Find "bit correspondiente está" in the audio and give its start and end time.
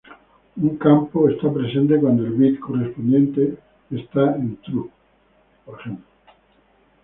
2.33-4.33